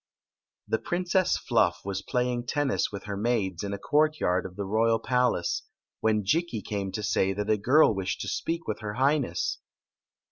[0.67, 4.97] The Princess Fluff was playing tennis with her maids in a courtyard of the royal
[4.97, 5.61] palace,
[5.99, 9.59] when Jikki came to say that a girl wished to speak with her Highness.